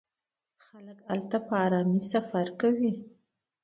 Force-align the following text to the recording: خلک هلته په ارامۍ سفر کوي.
خلک 0.65 0.97
هلته 1.09 1.37
په 1.47 1.53
ارامۍ 1.65 2.01
سفر 2.13 2.47
کوي. 2.59 2.93